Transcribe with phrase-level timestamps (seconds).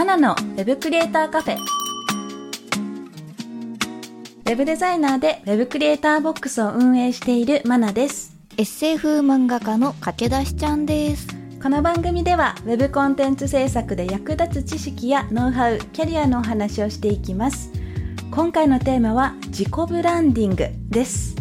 [0.00, 1.58] マナのウェブクリエイターカフェ。
[1.58, 8.34] ウェブデザイナーでウェブクリエイターボックスを運営しているマナです。
[8.56, 11.26] エッセイ風漫画家の駆け出しちゃんです。
[11.62, 17.70] この番組ではウェブコンテンツ制作で役立つ知識やノウハウキャリアのお話をしていきます。
[18.30, 21.36] 今回のテーマは自己ブランディングです。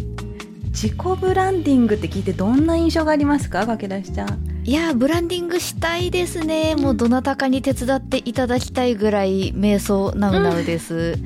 [0.66, 3.59] 自己ブランディングって聞いてどんな印象がありますか？
[3.66, 6.76] 駆け出しちゃんいやブランディングしたいですね。
[6.76, 11.17] もうどなたかに手伝っていただきたいぐらい瞑想なうなうです、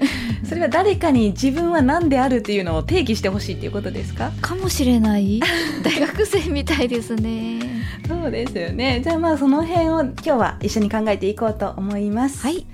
[0.46, 4.32] それは誰かに自分は何であるっていうのを定義してほしいっていうことですか？
[4.42, 5.40] かもしれない。
[5.82, 7.60] 大学生みたいですね。
[8.06, 9.00] そうですよね。
[9.02, 12.42] じゃあまあその辺を今日は一緒に考えていこうと思います。
[12.42, 12.66] はい。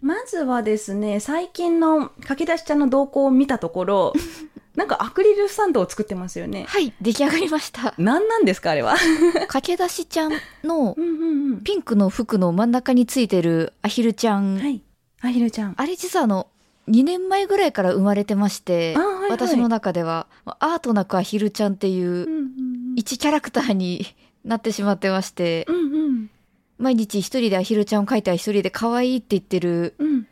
[0.00, 4.12] まずはですね最近の駆け出しちゃんの動向を見たところ
[4.80, 6.64] なんかアクリルスタンドを作ってますよね。
[6.66, 6.94] はい。
[7.02, 7.92] 出来上がりました。
[7.98, 8.96] 何なんですかあれは？
[9.46, 10.32] 駆け出しちゃん
[10.64, 11.60] のうんうんうん。
[11.62, 14.80] ピンクの服の真ん中についてるアヒルちゃん、はい。
[15.20, 15.74] アヒルちゃん。
[15.76, 16.46] あれ実はあの
[16.88, 19.30] 2年前ぐらいから生まれてまして、あはいはい。
[19.32, 22.94] 私の中ではアートなくアヒルちゃんっていううんうん。
[22.96, 24.06] 一キャラクターに
[24.46, 26.30] なってしまってましてうんうん。
[26.78, 30.26] 毎日一人でアヒルちゃんを描いたら一人で可愛いって言ってるうん。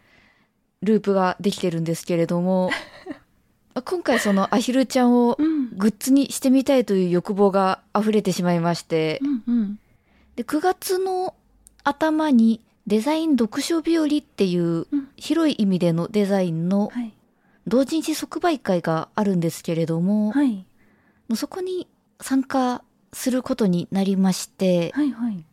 [0.80, 2.70] ループができてるんですけれども
[3.82, 5.76] 今回そのアヒルちゃんをうん。
[5.76, 9.20] グッズにしてみたいという欲望が溢れてしまいまして。
[9.22, 9.78] うんうん。
[10.36, 11.34] で9月の
[11.84, 15.08] 頭にデザイン読書日和っていううん。
[15.16, 17.12] 広い意味でのデザインのはい。
[17.66, 20.64] 同人誌即売会があるんですけれども、はい。
[21.34, 21.86] そこに
[22.20, 22.82] 参加
[23.12, 25.44] することになりまして、はいはい。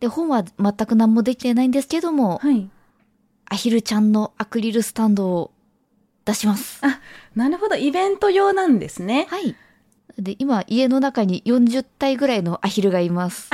[0.00, 2.68] で本は全く何もできてないんですけども、はい。
[3.46, 5.51] アヒルちゃんのアクリルスタンドを
[6.24, 6.78] 出します。
[6.82, 7.00] あ
[7.34, 9.56] なるほどイベント用なんですねはい。
[10.18, 13.50] で、今、家の中に40体ぐらいのアヒルがいます。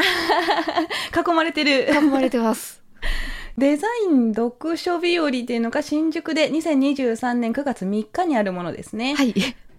[1.14, 2.82] 囲まれてる囲まれてます。
[3.56, 9.14] デザイン読書日和っていうのが新宿で2023年9月3日にあるものですね。
[9.14, 9.34] はい。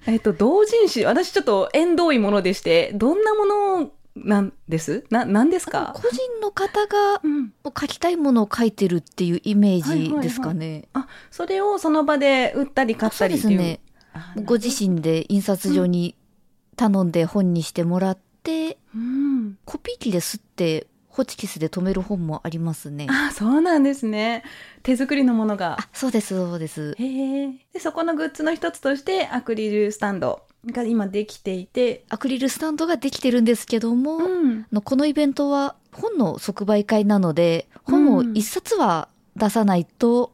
[0.05, 3.91] えっと、同人誌、私ちょっと縁遠いものでして、どんなもの
[4.23, 5.05] なんです？
[5.09, 5.93] な、なんですか？
[5.95, 7.53] 個人の方がうん。
[7.65, 10.87] 書きたいものを書いてるっていうイメージですかね。
[10.93, 13.49] あ、それをその場で売ったり買ったりっていう。
[13.49, 13.79] そうですね。
[14.13, 16.15] あご自身で印刷所に
[16.75, 19.57] 頼んで本にしてもらって、うん。
[19.65, 23.07] コピー機で吸って、ホチキスで止める本もありますね。
[23.09, 24.43] あ、そうなんですね。
[24.83, 25.77] 手作りのものが。
[25.79, 26.95] あ、そうです、そうです。
[26.97, 27.51] へえ。
[27.73, 34.65] で、そこのグッズの一つとして、アクリルスタンドが今できていて、アクリルスタンドができてるんですけども、うん。
[34.71, 40.33] のこのイベントは本の即売会なので、本を一冊は出さないと、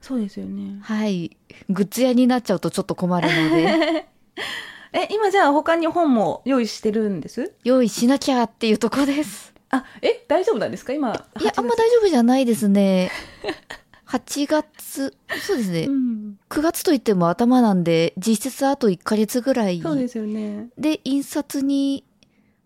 [0.00, 0.78] そうですよね。
[0.82, 1.36] はい、
[1.70, 4.08] グッズ屋になっちゃうとちょっと困るので、
[4.92, 7.54] え、今じゃあ他に本も用意してるんです？
[7.64, 9.54] 用意しなきゃっていうとこです。
[9.70, 10.92] あ、え、大丈夫なんですか？
[10.92, 11.14] 今。
[11.40, 13.10] いや、あんま大丈夫じゃないですね。
[14.12, 15.86] 8月、そうですね。
[15.88, 16.38] うん。
[16.50, 20.68] 9月といっても頭なんで、実質あと1ヶ月ぐらいそうですよね。
[20.76, 22.04] で、印刷に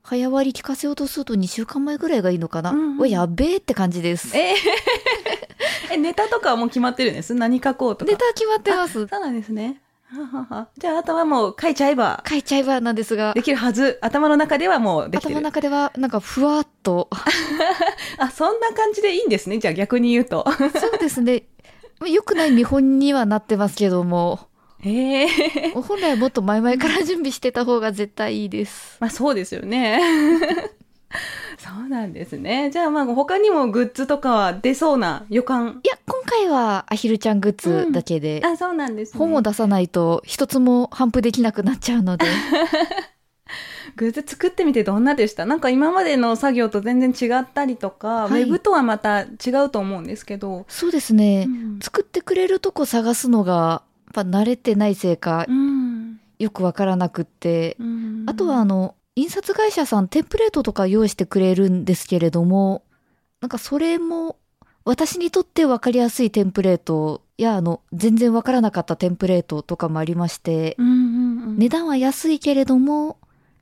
[0.02, 2.70] 早割り聞かせようとすると2週間前ぐらいがいいのかな。
[2.70, 4.36] うんうんやべえって感じです。
[4.36, 4.54] え
[5.92, 8.10] え、ネタとかはもう決まってるんです何書こうとか。
[8.10, 9.06] ネタ決まってます。
[9.06, 9.80] そうなんですね。
[10.78, 13.98] じゃあ、あとはもう書いちゃえば書いちゃえばなんですがで、きるはず。
[14.02, 15.34] 頭の中ではもうできてる。
[15.34, 17.08] 頭の中ではなんかふわっと。
[18.18, 19.58] あ、そんな感じでいいんですね。
[19.58, 20.46] じゃあ逆に言うと。
[20.80, 21.44] そうですね。
[22.06, 24.48] 良くない見本にはなってますけども、
[24.80, 25.28] へえ。
[25.74, 28.98] 本来もっと前々から準備してた方が絶対いいです。
[29.00, 30.00] まあそうですよね。
[31.58, 32.70] そうなんですね。
[32.70, 35.80] じゃあまあ他にもグッズとかは出そうな予感？
[35.84, 39.18] いや、今回はアヒルちゃんグッズだけで、あ、そうなんですね。
[39.18, 42.26] 本を出さないと一つも頒布できなくなっちゃうので、
[43.96, 45.46] グッズ作ってみてどんなでした？
[45.46, 49.26] なんか今までの作業と全然違ったりとか、はいウェブとはまた違
[49.66, 50.66] うと思うんですけど。
[50.68, 53.82] そうですね、うん作ってくれるとこ探すのが、
[54.16, 56.20] やっぱ慣れてないせいかう、ん。
[56.38, 62.84] よくわからなくって、うんあとはあの、印刷会社さんテンプレートとか用意してくれるんですけれども、
[63.40, 64.36] なんかそれも、
[64.84, 73.16] 私にとってわかりやすいテンプレートや、あの、全然わからなかったテンプレートとかもありまして、うんうんうん値段は安いけれども、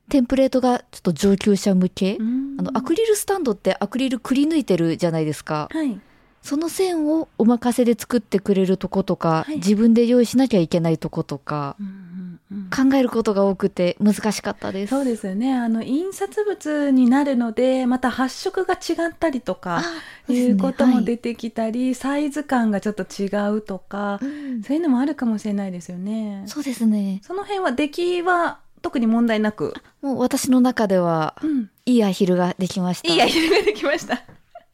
[0.09, 5.69] テンプレートがちょっと上級者向け、うんあの、アクリルスタンドってアクリルくり抜いてるじゃないですか。
[5.71, 5.97] はい。
[6.41, 12.04] その線をお任せで作ってくれるとことか、はい自分で用意しなきゃいけないとことか、うんうんうん
[12.69, 14.91] 考えることが多くて難しかったです。
[14.91, 19.81] そうですよねあの印刷物になるのでまた発色が違ったりとか
[20.29, 26.43] あいうこともはい出てきたり、サイズ感がちょっと違うとかうんそういうのもあるかもしれないですよね。
[26.47, 27.19] そうですね。
[27.23, 33.11] その辺は出来は特に問題なく、もう私の中ではうん、いいアヒルができました。
[33.11, 34.21] いいアヒルができました。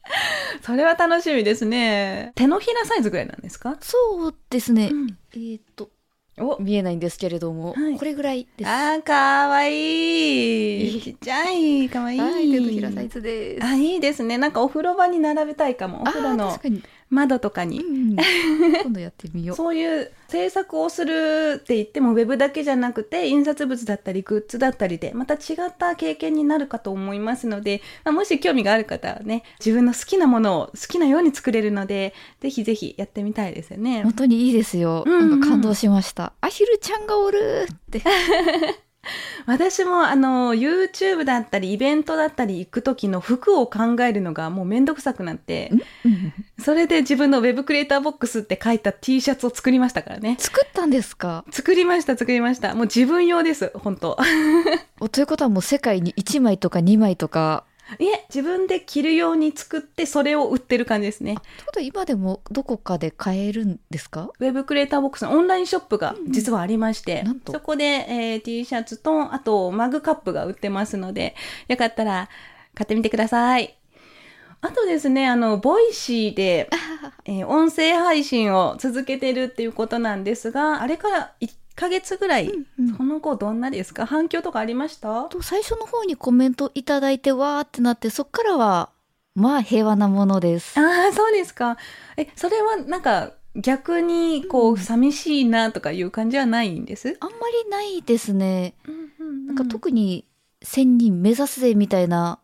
[0.62, 2.32] それは楽しみですね。
[2.34, 3.76] 手のひらサイズぐらいなんですか？
[3.80, 4.90] そうですね。
[4.92, 5.88] うんえーっと、お、
[6.60, 8.68] 見えないんですけれども、はいこれぐらいです。
[8.68, 11.00] あーかわいい。
[11.02, 12.20] ちっちゃい、かわいい。
[12.20, 13.64] はい、手のひらサイズです。
[13.66, 14.38] あ、いいですね。
[14.38, 16.02] なんかお風呂場に並べたいかも。
[16.02, 16.82] お風呂あーの確かに。
[17.12, 17.80] 窓とかに。
[17.80, 18.16] うん、
[18.82, 19.56] 今度やってみよう。
[19.56, 25.36] そういう制作をするって言ってもウェブだけじゃなくて印刷物だったりグッズだったりでまた違
[25.68, 34.12] った経験になるかと思いますので、まあ、もし興味がある方はね自分の好きなものを好きなように作れるのでぜひぜひやってみたいですよね本。
[34.14, 35.04] 当にいいですよ。
[35.06, 36.32] うんうんなんか感動しました。
[36.40, 38.02] アヒルちゃんがおるって。
[39.46, 45.70] 私もあの YouTube だったりイベントだったり行く時の服を考えるのがもうめんどくさくなって
[46.04, 46.32] うん
[46.62, 50.36] それで自分のウェブクリエイターボックスって書いた T シャツを作りましたからね。
[50.38, 51.44] 作ったんですか？
[51.50, 52.74] 作りました作りました。
[52.74, 54.16] もう自分用です本当。
[55.00, 57.64] おということはもう世界に1枚とか2枚とか。
[57.98, 61.34] いえ、自分で着るように作って、それを売ってる感じですね。
[61.34, 64.30] ということは今でもどこかで買えるんですか？
[64.38, 67.52] ウェブクリエイターボックスのオンラインショップが実はありまして、なんと？
[67.52, 71.34] そこで、えー T シャツと、あとマグカップが売ってますので、
[71.68, 72.28] よかったら
[72.74, 73.76] 買ってみてください。
[74.64, 76.70] あとですね、あの、ボイシーで、
[77.26, 84.06] えー音声配信を続けてるっていうことなんですが、あれから1ヶ月ぐらい、うんうんその後どんなですか？
[84.06, 85.24] 反響とかありました？
[85.24, 88.90] と最初の方にコメントいただいてわーってなってそっからは
[89.34, 90.78] まあ平和なものです。
[90.78, 91.78] ああ、そうですか。
[92.16, 98.74] え、それはなんか逆にこう、寂しいなとかいう感じはないんです、あんまりないですね。
[98.86, 98.94] な
[99.46, 100.26] なんか特に
[100.64, 102.38] 1000人目指すぜみたいな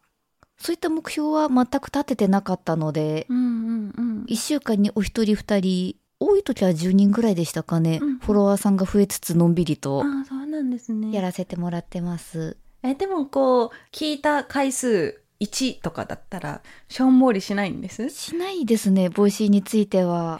[0.58, 4.24] そういった目標は全く立ててなかったので、うんうんうん。
[4.28, 11.12] 1週間にお一人二人多い時は10人ぐらいでしたかね、うんフォロワーさんが増えつつのんびりとああ、そうなんですね。
[11.12, 12.56] やらせてもらってます。
[12.82, 18.10] え、でもこう、聞いた回数1とかだったら、しょんぼりしないんです？
[18.10, 20.36] しないですねボイシーについては。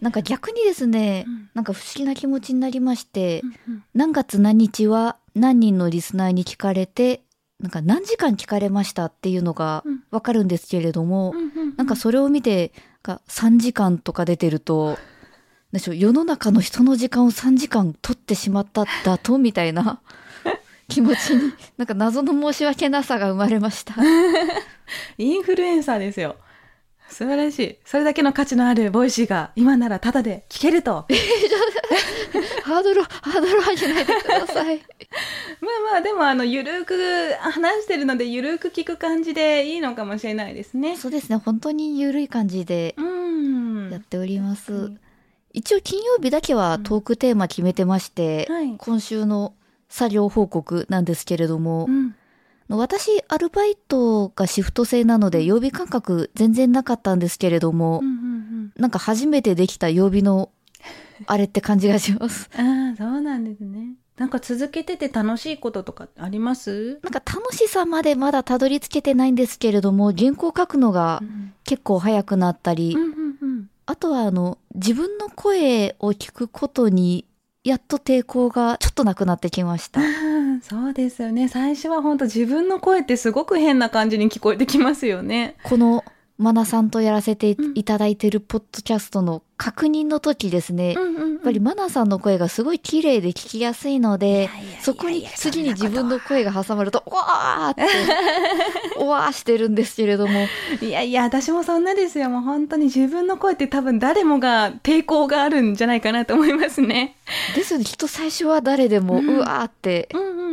[0.00, 1.50] なんか逆にですね、うん。
[1.52, 3.84] なんか不思議な気持ちになりまして、うんうん。
[3.94, 7.22] 何月何日は何人のリスナーに聞かれて、
[7.58, 10.00] なんか何時間聞かれましたっていうのがうん。
[10.10, 11.74] わかるんですけれども、うんうん。
[11.76, 12.72] なんかそれを見て、
[13.02, 14.98] なんか3時間とか出てると、
[15.72, 20.00] でしょう、世の中の人の時間を3時間取ってしまっただと、みたいな
[20.88, 23.94] 気持ちに、なんか謎の申し訳なさが生まれました。
[25.16, 26.36] インフルエンサーですよ。
[27.10, 27.76] 素晴らしい。
[27.84, 31.06] それだけの価値のあるボイシーが今ならタダで聞けると。
[32.62, 34.78] ハードル、ハードル上げないでください。
[35.60, 40.96] まあまあ、でもあの、ゆるく話してるので、ゆるく聞く感じでいいのかもしれないですね。
[40.96, 43.90] そうですね、本当に緩い感じでうん。
[43.90, 44.72] やっております。
[44.72, 45.00] うん
[45.52, 49.54] 一応金曜日だけはトークテーマ決めてまして、はい今週の
[49.88, 52.14] 作業報告なんですけれども、うん。
[52.76, 60.50] 私、アルバイトがシフト制なので曜日感覚全然なかったんですけれども、うんうんなんか初めてできた曜日の
[61.26, 62.48] あれって感じがします。
[62.56, 62.88] うん。
[62.88, 63.94] ああ、そうなんですね。
[64.16, 66.98] なんか続けてて楽しいこととかあります？
[67.02, 73.70] なんか楽しさまでまだたどり着けてないんですけれども、原稿書くのがうん結構早くなったり、うんうんうん。
[73.86, 77.26] あとはあの、自分の声を聞くことに、
[77.64, 80.00] やっと抵抗がちょっとなくなってきました。
[80.62, 81.48] そうですよね。
[81.48, 85.56] 最初は本当自分の声ってすごく変な感じに聞こえてきますよね。
[85.62, 86.04] この
[86.40, 94.50] マナさんとやらせていただいてるポッドキャストの確認の時ですね、んうんやっぱりマナさんの声がすごい綺麗で聞きやすいので
[94.82, 97.82] そこに次に自分の声が挟まると、わーって、
[99.00, 100.48] おわーしてるんですけれども、
[100.82, 102.28] いやいや、私もそんなですよ。
[102.28, 107.16] もう本当に自分の声って多分誰もが抵抗があるんじゃないかなと思いますね。
[107.54, 110.49] ですよね、きっと最初は誰でも、ううんわーって、うんうんうん。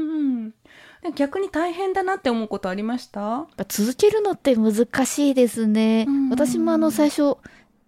[1.04, 3.48] で逆に大変だなって思うことありました？
[3.68, 6.30] 続けるのって難しいですねうん。
[6.30, 7.38] 私もあの最初、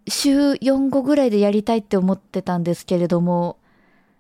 [0.08, 3.58] 週4後ぐらいでやりたいって思ってたんですけれども、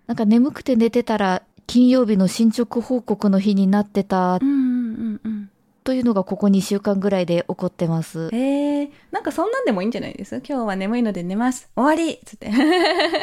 [0.08, 5.39] なんか眠くて寝てたら、金曜日の進捗報告の日になってたうんうんうんうん。
[5.84, 8.30] というのがここ2週間ぐらいで起こってます。
[8.32, 10.36] えー、なんかそんなんでもいいんじゃないです？
[10.48, 11.70] 今日は眠いので寝ます。
[11.76, 12.52] 終わりっつって。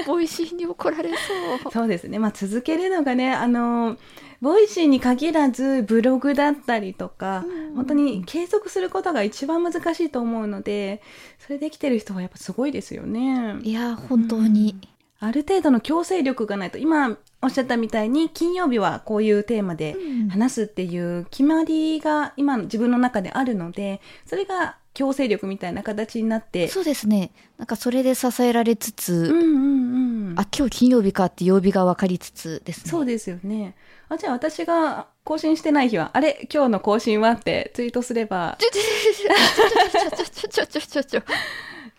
[0.06, 1.72] ボイシーに怒られそう。
[1.72, 2.18] そうですね。
[2.18, 3.96] まあ続けるのがね、あの、
[4.40, 7.44] ボイシーに限らずブログだったりとか、
[7.74, 11.00] 本当に継続することが一番難しいと思うので、
[11.38, 13.58] それできてる人はやっぱすごいですよね。
[13.62, 14.76] いや、本当に。
[15.18, 19.96] ある程度の強制力がないと、今おっしゃったみたいに金曜日はこういうテーマで
[20.30, 27.30] 話すっていう決まりが今の自分の中であるので、それが強制力みたいな形になって、そうですね。
[27.58, 30.34] なんかそれで支えられつつ、うんうんうん。
[30.38, 32.90] あ、今日金曜日かって曜日が分かりつつですね。
[32.90, 33.74] そうですよね。
[34.08, 41.22] あ、じゃあ私が更新してない日は、あれ今日の更新はってツイートすれば、ちょちょちょちょちょちょちょちょ。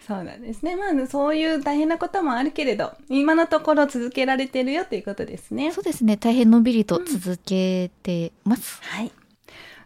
[0.08, 0.78] そうなんですね。
[0.78, 5.74] まあ、そういう大変なこともあるけれど、今のところ続けられてるよということですね。
[5.74, 6.16] そうですね。
[6.16, 8.80] 大変のんびりと続けてます。
[8.84, 9.12] はい。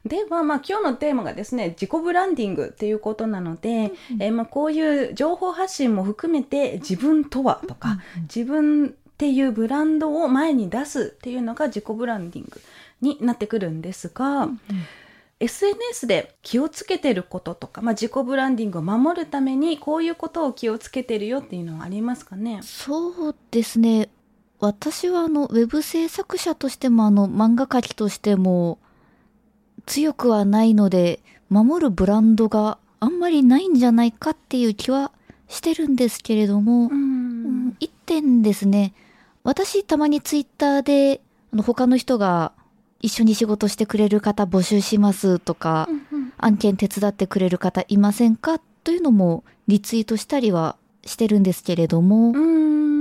[0.05, 12.61] では、まあ、今日のテーマがですね、自己ブランディングっていうことなので、えーまあ、こういう情報発信も含めて、自分とはとか、自分っていうブランドを前に出すっていうのが自己ブランディング
[13.01, 14.49] になってくるんですが、
[15.41, 22.59] SNS で気をつけてることとか、まあ、自己ブランディングを守るためにこういうことを気をつけてるよっていうのはありますかね？
[22.63, 24.09] そうですね。
[24.59, 28.77] 私はあの、ウェブ制作者としてもあの、漫画描きとしても
[29.87, 35.11] 強くはないので、守るブランドがあんまりないんじゃないかっていう気は
[35.47, 38.93] してるんですけれども、うん一点ですね。
[39.43, 41.21] 私たまにツイッターで、
[41.51, 42.51] あの、他の人が
[43.01, 45.87] 一緒に仕事してくれる方募集しますとか、
[46.37, 52.33] 案件手伝ってくれる方いませんかというのもリツイートしたりはしてるんですけれども、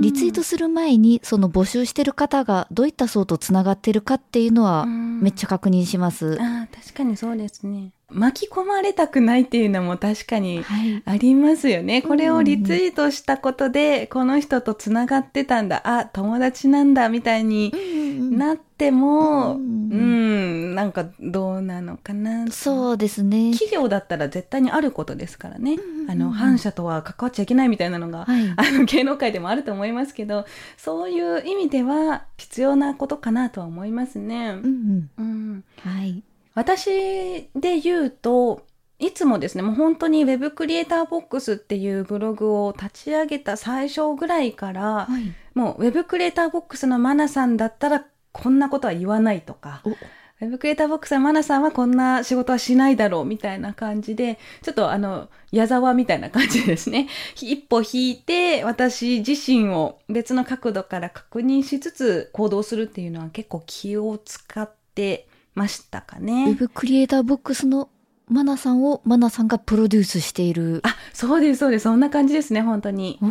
[0.01, 6.37] リツイートする前にその募集してる方がどういった層とつながってるかっていうのはめっちゃ確認します。
[6.41, 7.91] ああ確かにそうですね。
[8.09, 11.01] 巻き込まれたくないっていうのも確かにはい。
[11.05, 12.01] ありますよね。
[12.01, 17.71] これをリツイートしたことで、この人とつながってたんだ、あ、友達なんだ、みたいに
[18.19, 22.49] なっても、ううんん、なんかどうなのかな。
[22.51, 23.51] そうですね。
[23.51, 25.73] 企業だったら絶対にあることですからね。
[25.75, 28.49] うんあの、反社とは関わっちゃいけないみたいなのが、はい。
[28.57, 30.45] あの、芸能界でもあると思いますけど、
[30.77, 34.67] そういう意味では必要なことかなとは思いますねう。
[34.67, 35.23] んうん。
[35.23, 35.63] うん。
[35.77, 36.23] はい。
[36.53, 38.65] 私で言うと、
[38.99, 45.33] いつもですね、もう本当に Web クリエイターボックスっていうブログを立ち上げた最初ぐらいから、はい。
[45.53, 49.95] もう Web クリエイターボックスのマナさんだったらこんなことは言わないとか、お
[50.41, 57.07] Web クリエイターボックスのマナさんはこんな仕事はしないだろうみたいな感じで、ちょっとあの、矢沢みたいな感じですね。
[57.41, 66.45] 一歩引いて、私自身を別の角度から確認しつつ行動するっていうのは結構気を使ってましたかウね。
[66.45, 67.89] ェブクリエイターボックスの
[68.27, 70.79] マナさんをマナさんがプロデュースしている。
[70.83, 71.83] あ、そうです、そうです。
[71.83, 73.19] そんな感じですね、本当に。
[73.21, 73.25] お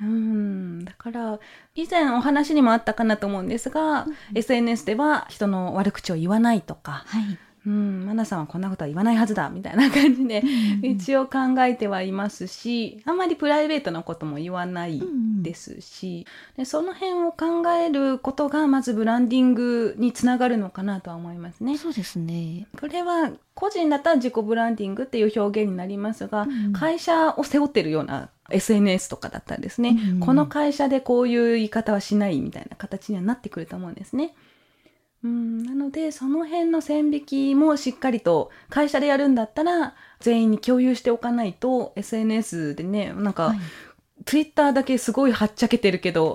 [0.00, 0.84] うん。
[0.84, 1.38] だから、
[1.74, 7.38] 以前お話にもあったかなと思うんですが、SNS では人の悪口を言わないとか、はい。
[7.66, 10.42] うん、マナさんはこんなことは言わないはずだ、みたいな感じで、
[10.82, 15.02] 一応考えてはいますし、あんまりプライベートなことも言わない
[15.40, 16.26] ですし、
[16.58, 21.78] でその辺を考えることが、まずブランディングにつながるのかなとは思いますね。
[21.78, 22.66] そうですね。
[22.78, 34.34] これは個人だったら自己ブランディングっていう表現になりますが、うん会社を背負ってるような SNS とかだったらですね、うんこの会社でこういう言い方はしないみたいな形にはなってくると思うんですね。
[35.22, 43.58] うん、なのでその辺の線引きもしっかりと会社でやるんだったら全員に共有しておかないと SNS でねなんか、はい
[44.24, 46.34] ツイッターだけすごいはっちゃけてるけど、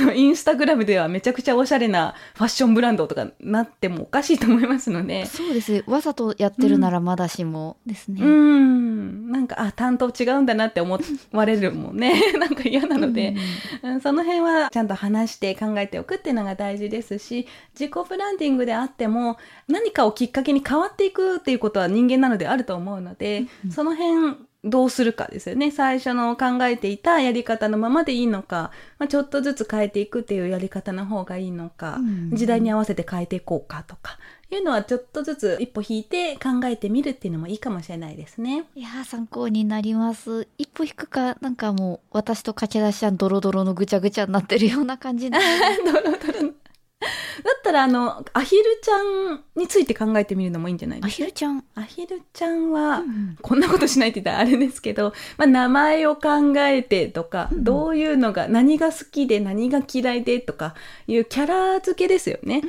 [0.00, 5.82] あの、インスタグラムではめちゃくちゃおしゃれなファッションブランドとかなってもおかしいと思いますので、そうですね。
[5.86, 8.22] わざとやってるならまだしもですね。
[8.22, 9.30] うん。
[9.30, 10.98] なんか、あ、担当違うんだなって思
[11.32, 12.20] われるもんね。
[12.38, 13.34] なんか嫌なので、
[13.82, 17.46] うんその辺はちゃんと話して考えておくっていうのが大事ですし、
[17.78, 19.36] 自己ブランディングであっても、
[19.68, 25.70] 何かをきっかけに変わっていくっていうことは人間なのであると思うので、その辺、どうするかですよね。
[25.70, 34.18] 最初の考えていたやり方のままでいいのか、まあ、ちょっとずつ変えていくっていうやり方の方がいいのか、うん時代に合わせて変えていこうかとか、
[34.50, 38.64] いうのはちょっとずつ一歩引いて考えてみるっていうのもいいかもしれないですね。
[38.74, 40.48] いやー参考になります。
[40.58, 45.38] 一歩引くか、なんかもう私と駆け出しちゃんドロドロのぐちゃぐちゃになってるような感じで。
[45.84, 46.52] ドロドロ。
[47.00, 51.24] だったら、あの、アヒルちゃんについて考えてみるのもいいんじゃないアですか？
[51.24, 51.64] ヒルちゃん。
[51.74, 60.74] アヒルちゃんは、うんこんなことしないって言ったらあれですけど、まあ、名前を考えてとか、うんどういうのが、何が好きで何が嫌いでとか
[61.06, 62.62] いうキャラ付けですよね。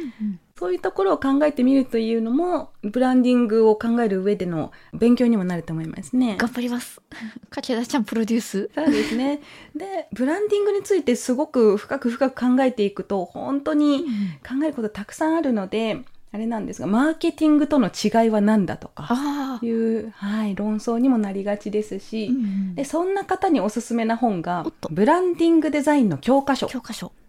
[0.58, 6.36] そういうところを考えてみるというのも、ブランディングを考える上での勉強にもなると思いますね。
[6.38, 7.00] 頑張ります。
[7.52, 8.70] 駆田ちゃんプロデュース。
[8.74, 9.42] そうですね。
[9.76, 14.06] で、ブランディングについてすごく深く深く考えていくと、本当に
[14.48, 19.60] 考えることたくさんあるので、あれなんですが、マーケティングとの違いは何だとか。
[19.62, 26.68] いう、はい、論争にもなりがちですし、うんで、そんな方におすすめな本がブランディングデザインの教科書。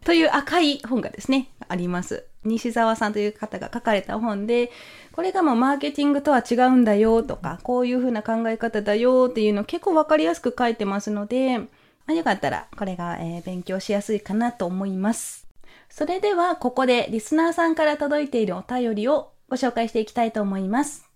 [0.05, 2.25] という赤い本がですね、あります。
[2.49, 4.71] 西澤さんという方が書かれた本で、
[5.13, 11.67] これがもうマーケティングとは違うんだよとか、こういうふうな考え方だよっていうのを結構わかりやすく書いてますので、ま
[12.09, 15.47] あ、よかったらこれが、えー勉強しやすいかなと思います。
[15.91, 21.07] それではここでリスナーさんから届いているお便りをご紹介していきたいと思います。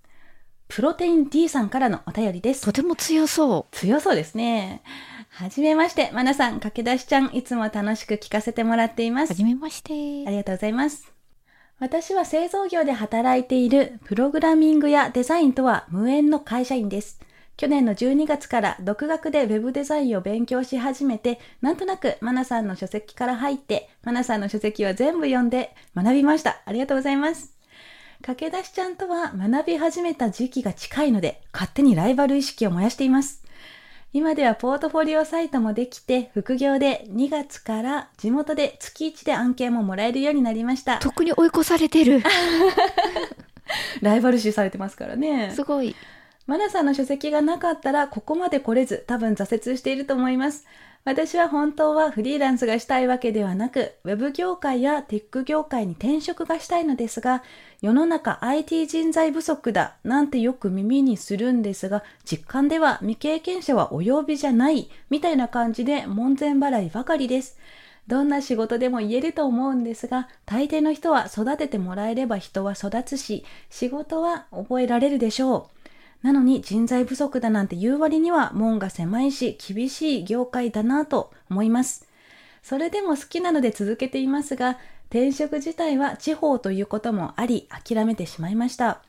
[0.68, 2.72] プロテイン D さんからのお便りですと。
[2.72, 4.82] ても強そ強そうですね。
[5.28, 9.26] はじめまして、まなさん、駆け出しちゃん、いつも楽しく聞かせてもらっていまう。
[9.26, 9.34] すは。
[9.34, 9.94] じめましあて。
[9.94, 11.11] りがとうございます。
[11.82, 17.18] 私は製造業で働いているプログラミングやデザインとは無縁の会社員です。
[17.56, 26.62] 去年の12月から独学で Web デザインを勉強し始めて、なんとなくマナさんの書籍から入って、マナさんの書籍は全部読んで学びました。
[26.66, 27.52] ありがとうございます。
[28.22, 33.41] 駆け出しちゃんとは学び始めた時期が近いので、勝手にライバル意識を燃やしています。
[34.14, 40.98] 今ではポートフォリオサイトもできて、副業で2月から地元で月1で案件ももらえるようになりました。
[40.98, 42.22] 特に追い越されてる。
[44.02, 45.52] ライバル視されてますからね。
[45.54, 45.96] すごい。
[46.46, 50.66] マナさんの書籍がなかったらここまで来れず多分挫折していると思います。
[51.04, 57.42] 私は本当はフリーランスがしたいわけではなく、ウェブ業界やテック業界に転職がしたいのですが、
[57.80, 67.58] 世の中 IT 人材不足だなんてよく耳にするんですが、実感では未経験者はお呼びじゃないみたいな感じで門前払いばかりです。
[68.06, 75.81] どんな仕事でも言えると思うんですが、大抵の人は育ててもらえれば人は育つし、仕事は覚えられるでしょう。
[76.22, 82.06] なのに人材不足だなんて言う割には門が狭いし厳しい業界だなと思います。
[82.62, 84.78] それでも好きなので続けていますが、
[85.10, 89.02] 転職自体は地方ということもあり諦めてしまいました。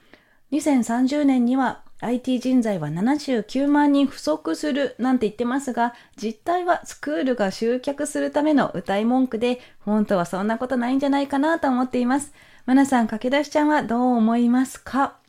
[0.52, 12.34] 2030年には IT 人材は79万人不足するなんて言ってますが、実態はスクールが集客するための歌い文句で、本当はそんなことないんじゃないかなと思っています。
[12.66, 15.23] まなさん、駆け出しちゃんはどう思いますか？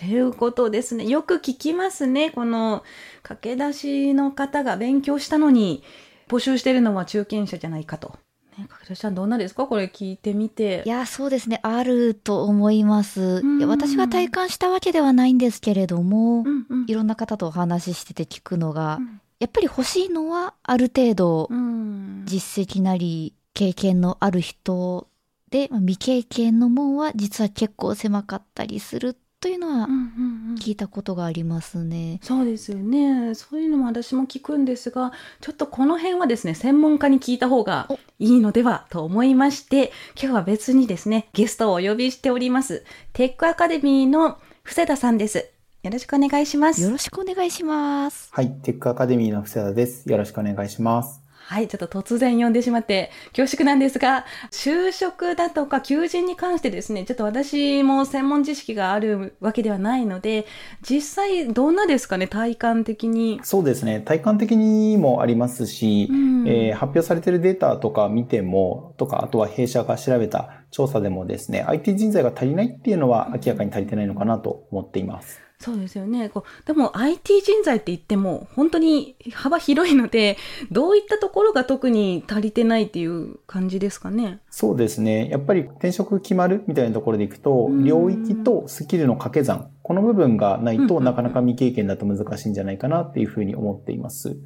[0.00, 1.06] ていうことですね。
[1.06, 2.30] よく聞きますね。
[2.30, 2.82] この
[3.22, 5.82] 駆け出しの方が勉強したのに
[6.28, 8.18] 募集してるのは中堅者じゃないかと。
[8.58, 9.66] ね、駆け出しちゃんどんなですか？
[9.66, 10.88] これ聞いてみてい。
[10.88, 11.60] や、そうですね。
[11.62, 13.42] あると思います。
[13.42, 25.08] んいや私が体感したわけではないんですけれども、うんうんいろんな方とお話ししてて聞くのが、うんやっぱり欲しいのはある程度うん実績なり経験のある人
[25.50, 32.20] で、まあ未経験の門は実は結構狭かったりするというのはうんうんうん聞いたことがありますね。
[32.22, 33.34] そうですよね。
[33.34, 42.84] そういうのも私も聞くんですが、ちょっとこの辺はですね、専門家に聞いた方がおいいのではと思いまして、今日は別にですね、ゲストをお呼びしております。
[43.14, 45.50] テックアカデミーの布施田さんです。
[45.82, 46.82] よろしくお願いします。
[46.82, 48.28] よろしくお願いします。
[48.32, 48.50] はい。
[48.62, 50.10] テックアカデミーの布施田です。
[50.10, 51.19] よろしくお願いします。
[51.50, 60.46] はい、ちょっと突然呼んでしまって恐縮なんですが、就職だとか求人に関してですね、ちょっと私も専門知識があるわけではないので、
[60.88, 63.40] 実際どんなですかね、体感的に？
[63.42, 64.00] そうですね。
[64.00, 75.42] 体感的にもありますし、うんえー発表されているデータとか見ても、とか、あとは弊社が調べた調査でもですね、IT 人材が足りないっていうのは明らかに足りてないのかなと思っています。
[75.62, 76.30] そうですよね。
[76.30, 80.38] こうでも IT 人材って言っても本当に幅広いので、
[80.72, 84.40] どういったところが特に足りてないっていう感じですかね。
[84.48, 85.28] そうですね。
[85.28, 94.38] やっぱり転職決まるみたいなところでいくとうん、領域とスキルの掛け算、この部分がないとうんなかなか未経験だと難しいんじゃないかなっていうふうに思っています。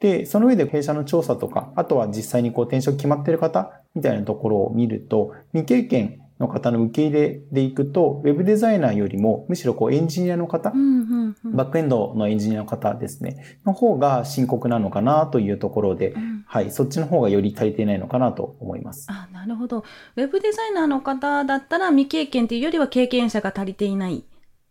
[0.00, 19.06] で、その上で弊社の調査とか、あとは実際にこう転職決まってる方みたいなところを見ると、未経験の方の受け入れでいくと、ウェブデザイナーよりもむしろこうエンジニアの方、うんうんうんバックエンドのエンジニアの方ですね、の方が深刻なのかなというところで、うんはい、そっちの方がより足りていないのかなと思います。
[19.10, 19.84] あ、なるほど。
[20.16, 24.24] ウェブデザイナーの方だったら未経験っていうよりは経験者が足りていない。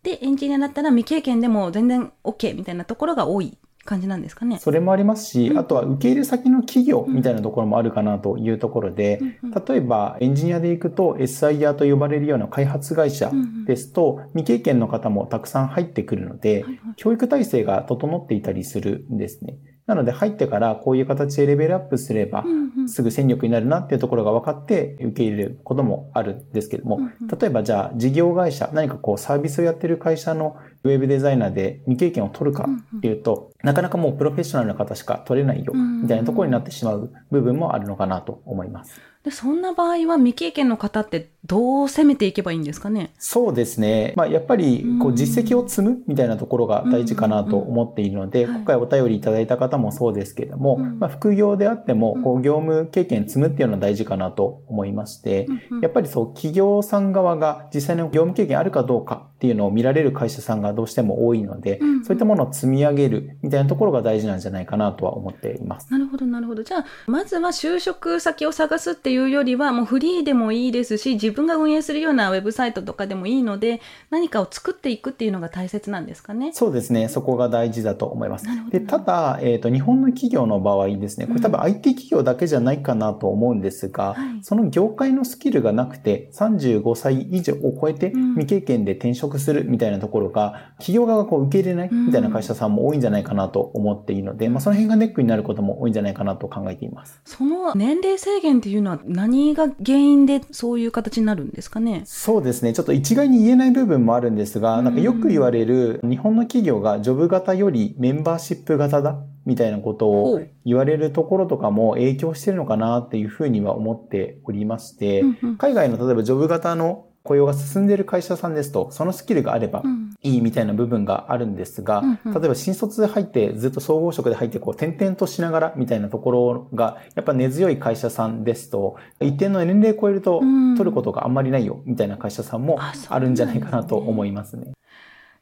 [0.03, 4.59] で、エンジニアだったら未経験でも全然 OK みたいなところが多い感じなんですかね。
[4.59, 5.57] それもありますし、うん。
[5.57, 13.31] あとは受け入れ先の企業みたいなところもあるかなというところで、うんうん例えばエンジニアで行くと SIR と呼ばれるような開発会社
[13.65, 16.79] ですと、未経験の方もたくさん入ってくるので、はいはい。
[16.97, 19.57] 教育体制が整っていたりするんですね。
[19.87, 22.43] なので入ってからこういう形でレベルアップすれば、
[22.87, 26.99] すぐ戦力になるなっていうところが分かって受け入れることもあるんですけども、
[27.39, 39.01] 例えばじゃあ事業会社、何かこうサービスをやってる会社のウェブデザイナーで未経験を取るかっていうと、なかなかもうプロフェッショナルな方しか取れないよ、みたいなところになってしまう部分もあるのかなと思います。
[39.23, 43.13] でそんな場合は未経験の方ってどう攻めていけばいいんですかね？
[43.17, 44.13] そうですね。
[44.15, 55.47] まあ、やっぱりこう実績を積むみたいなところが大事かなと思っているので、今回お便りいただいた方もそうですけれども、まあ、副業であってもこう業務経験積むっていうのは大事かなと思いまして、
[55.81, 57.07] やっぱりそう企業さん。
[57.07, 65.91] 側が実際の業務経験あるかどうかっていうのを見られる会社さんがどうしても多いので、そういったものを積み上げるみたいなところが大事なんじゃないかなとは思っています。
[65.91, 66.63] なるほど、なるほど。
[66.63, 76.51] じゃあ、まずは就職先を探すっていうよりは、もうフリーでもいいですし、自分が運営するようなウェブサイトとかでもいいので、何かを作っていくっていうのが大切なんですかね？
[76.53, 77.07] そうですね。
[77.07, 78.47] そこが大事だと思います。
[78.71, 97.21] で、ただ、えっ、ー、と、日本の企業の場合ですね、これ多分 IT 企業だけじゃないかなと思うんですが、うんその業界のスキルがなくて、35歳以上を超えて未経験で転職するみたいなところが、企業側がこう受け入れないみたいな会社さんも多いんじゃないかなと思っているので、まあ、その辺がネックになることも多いんじゃないかなと考えています。
[97.25, 102.03] その年齢制限っていうのは何が原因でそういう形になるんですかね？
[102.05, 102.73] そうですね。
[102.73, 115.23] ちょっと一概に言えない部分もあるんですが、なんかよく言われる日本の企業がジョブ型よりメンバーシップ型だみたいなことを言われるところとかも影響してるのかなっていうふうには思っておりまして、
[115.57, 119.83] 海外の例えばジョブ型の雇用が進んでいる会社さんですと、そのスキルがあれば
[120.23, 130.39] いいみたいな部分があるんですが、例えば新卒で入ってずっと総合職で入ってこう転々としながらみたいなところがやっぱ根強い会社さんですと、一定の年齢超えると
[130.77, 134.71] 取ることがあんまりないよみたいな会社さんもあるんじゃないかなと思いますね。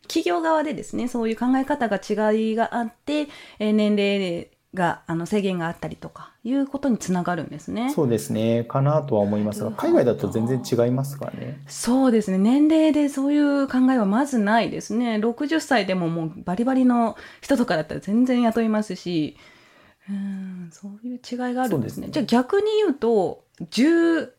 [0.07, 3.27] 企業側でですね、そういう考え方が違いがあって、
[3.59, 7.91] え年齢があの制限があったりとかいうことにつながるんですね。
[7.91, 8.63] そうですね。
[8.65, 11.61] かなとは思いますが、海外だと全然違いますかね。
[11.67, 12.38] そうですね。
[12.38, 15.15] 年齢でそういう考えはまずないですね。
[15.15, 19.38] 60歳でももうバリバリの人とかだったら全然雇いますし、
[20.07, 22.07] うんそういう違いがあるんですね。
[22.07, 24.29] すねじゃあ逆に言うと、18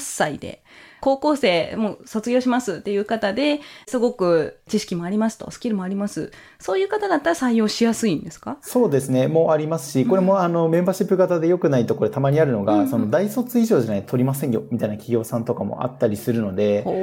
[0.00, 0.64] 歳で
[1.04, 6.32] 高校生もう卒業しますっていう方ですごく知識もありますと、スキルもあります。
[6.58, 8.56] そういう方だったら採用しやすいんですか？
[8.62, 9.28] そうですね。
[9.28, 16.94] もうありますし、これもあのメンバーシップ型で良くないところたまにあるのが、うん、その大卒以上じゃないと取りませんよみたいな企業さんとかもあったりするので、まあ、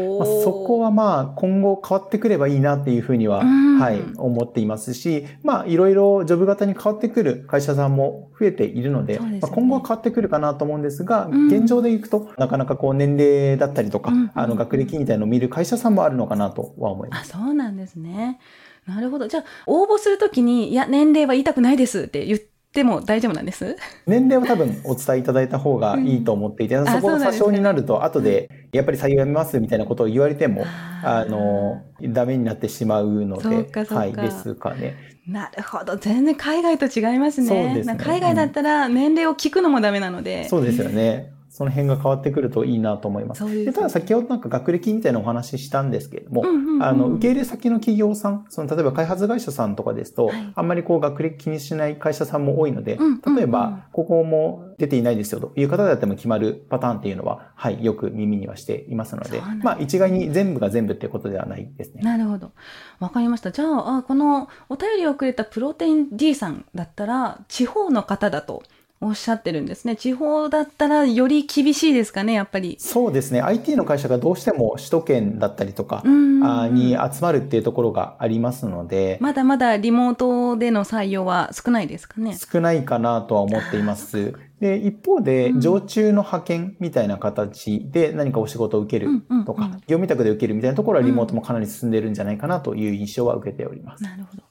[0.44, 17.36] そこはまあ今後変わってくればいいなっていうふうには、うん、はい、思っていますし、まあいろいろジョブ型に変わってくる会社さんも増えているので、でね、まあ、今後は変わってくるかなと思うんですが、うん、現状でいくとなかなかこう年齢だったりとか、あの学歴みたいなのを見る会社さんもあるのかなとは思います。
[17.36, 18.40] あ、そうなんですね。
[18.88, 19.28] なるほど。
[19.28, 22.40] じゃあ、応募するときに、いや、年齢は言いたくないですって言っ
[22.74, 23.76] ても大丈夫なんです？
[24.08, 30.66] 年齢は多分お伝えいただいた方がいいと思っていて、うん、そこが詐称になると、後で、やっぱり採用やめますみたいなことを言われても、
[31.04, 34.96] あの、ダメになってしまうので、はい、ですかね。
[35.28, 35.98] なるほど。
[35.98, 37.48] 全然海外と違いますね。
[37.48, 37.98] そうですね。
[38.04, 40.50] 海外だったら年齢を聞くのもダメなので。
[40.50, 41.32] そうですよね。
[41.62, 43.46] その辺が変わってくるといいなと思います。
[43.46, 62.02] ででただ先ほどなんか学歴みたいなお話ししたんですけれども、うんうんうん、あの、受け入れ先の企業さん、その例えば開発会社さんとかですと、はい、あんまりこう学歴気にしない会社さんも多いので、うんうんうん、例えば、ここも出ていないですよという方だっても決まるパターンっていうのは、はい、よく耳にはしていますので、まあ一概に全部が全部っていうことではないですね。
[62.02, 62.54] なるほど。
[63.00, 63.52] わかりました。
[63.52, 68.64] じゃあ、あこのお便りをくれたプロテイン D さんだったら、地方の方だと、
[69.02, 69.96] おっしゃってるんですね。
[69.96, 72.78] 地方だったらより厳しいですかね、やっぱり。
[72.80, 73.42] そうですね。
[73.42, 79.18] IT の会社がどうしても首都圏だったりとかに集まるっていうところがありますので。
[79.20, 82.38] まだまだリモートでの採用は少ないですかね。
[82.38, 84.34] 少ないかなとは思っています。
[84.60, 94.04] で、一方で、常駐の派遣みたいな形で何かお仕事を受けるとか、業務委託で受けるみたいなところはリモートもかなり進んでるんじゃないかなという印象は受けております。
[94.04, 94.44] なるほど。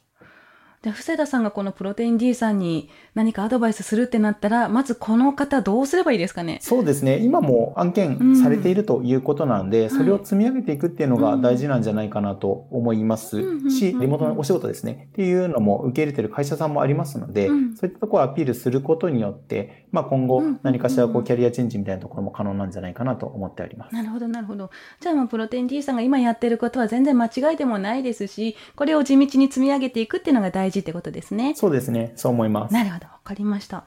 [0.82, 6.58] じゃあ、布施田さんがこのプロテイン D さんに何かアドバイスするってなったら、まずこの方どうすればいいですかね？
[6.62, 7.18] そうですね。
[7.18, 15.08] 今も案件されているということなので、うん、それを積み上げていくっていうのが大事なんじゃないかなと思いますし、リモートのお仕事ですね。
[15.12, 23.94] っていうのも受け入れてる会社さんもありますので、うん、そういったところをアピールすることによって、まあ今後何かしらこうキャリアチェンジみたいなところも可能なんじゃないかなと思っております。
[23.94, 24.70] なるほど、なるほど。
[24.98, 31.54] じゃあまあプロテイン D さんが今やってることは全然間違いでもないですし、これを地道に積み上げていくっていうのが大事ってことですね。
[31.56, 32.12] そうですね。
[32.16, 32.72] そう思います。
[32.72, 33.06] なるほど。
[33.06, 33.84] わかりました。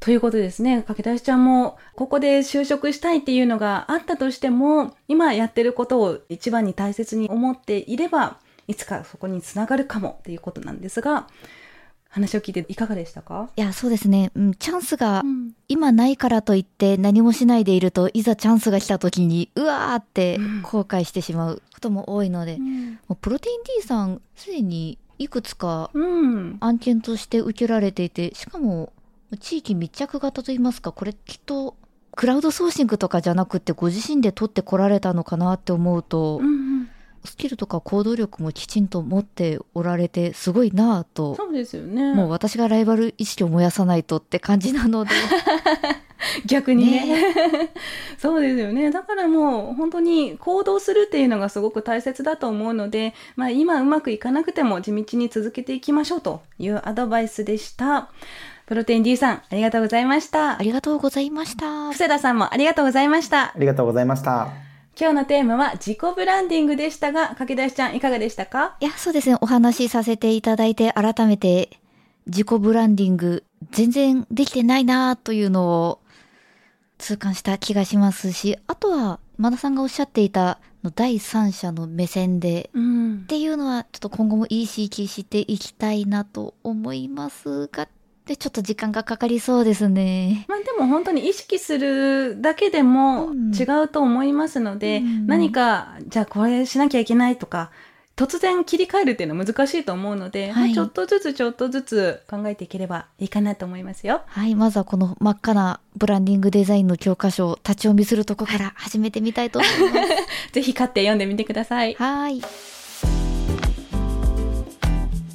[0.00, 0.82] ということですね。
[0.82, 11.26] かけだしちゃんも、ここで就職したいっていうのがあったとしても、今やってることを一番に大切に思っていれば、いつかそこにつながるかもっていうことなんですが、
[12.14, 14.30] 話を聞いていかがでしたか、いや、そうですね。
[14.36, 22.58] うん、チャンスがうん今ないからといって何もしないでいると、いざチャンスが来た時に、うわーってうん後悔してしまうことも多いので、
[23.08, 26.56] もうプロテイン D さん、すでにいくつかうん。
[26.60, 28.92] 案件として受けられていて、しかも、
[29.40, 31.76] 地域密着型といいますか、これきっと、
[32.16, 36.88] クラウドソーシングとかじゃなくて、ご自身で取ってこられたのかなって思うと、うんうん
[37.24, 42.14] スキルとか行動力もきちんと持っておられて、すごいなぁと、そうですよね。
[42.14, 45.10] もう私がライバル意識を燃やさないとって感じなので、
[46.46, 47.70] 逆にね。
[48.18, 48.90] そうですよね。
[48.90, 58.08] だからもう本当に行動するっていうのがすごく大切だと思うので、まあ、今うまくいかなくても地道に続けていきましょうというアドバイスでした。
[58.66, 60.58] プロテイン D さんありがとうございました。
[60.58, 61.92] ありがとうございました。
[61.92, 63.42] 布施田さんもありがとうございました。
[63.46, 64.48] ありがとうございました。
[64.98, 68.76] 今日のテーマは自己ブランディングでしたが駆け出しちゃんいかがでしたか？
[68.80, 69.36] いや、そうですね。
[69.40, 71.78] お話しさせていただいて、改めて
[72.26, 75.98] 自己ブランディング、全然できてないなというのを
[76.98, 83.14] 痛感した気がしますし、あとは、マナさんがおっしゃっていた、の第三者の目線で、うん。
[83.24, 87.88] っていうのは、ちょっと今後も意識していきたいなと思いますが、
[88.26, 90.46] で、ちょっと時間がかかりそうですね。
[90.48, 93.54] まあでも本当に意識するだけでもうん。
[93.54, 95.26] 違うと思いますので、うん。
[95.26, 97.70] 何か、じゃあこれしなきゃいけないとか、
[98.16, 104.22] 突然切り替えるっていうのは難しいと思うので、はいまあちょっとずつちょっとずつ考えていければいいかなと思いますよ。
[104.26, 110.08] はい、まずはこの真っ赤なブランディングデザインの教科書を立ち読みするとこから 始めてみたいと思います。
[110.52, 111.94] ぜひ買って読んでみてください。
[111.94, 112.40] はい。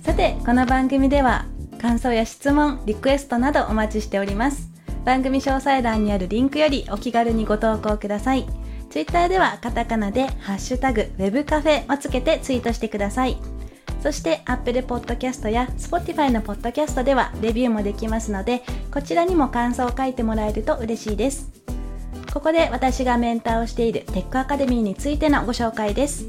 [0.04, 1.46] さて、この番組では
[1.82, 4.70] 感想や質問、リクエストなどお待ちしております。
[5.04, 8.59] 番組詳細欄にあるリンクよりお気軽にご投稿ください。
[8.90, 13.38] ツイッターではカタカナでハッシュタグウェブカフェをつけてツイートしてください。
[14.02, 21.52] そして Apple Podcast や Spotify の Podcast ではレビューもできますので、こちらにも感想を書いてもらえると嬉しいです。
[22.34, 26.26] ここで私がメンターをしているテックアカデミーについてのご紹介です。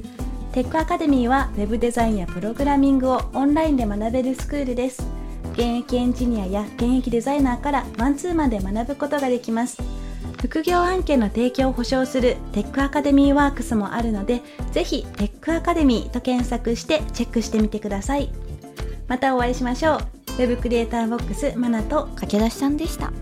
[0.52, 5.06] テックアカデミーは Web デザインやプログラミングをオンラインで学べるスクールです。
[5.52, 9.99] 現役エンジニアや現役デザイナーからマンツーマンで学ぶことができます。
[10.40, 14.40] 副業案件の提供を保証するテックアカデミーワークスもあるので、
[14.72, 18.30] ぜひテックアカデミーと検索してチェックしてみてください。
[19.06, 20.00] またお会いしましょう。
[20.38, 23.12] Web クリエイターボックスマナと駆け出しさんでした。